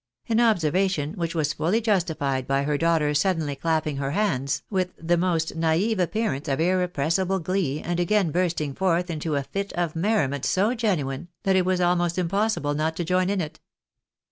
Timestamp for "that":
11.43-11.55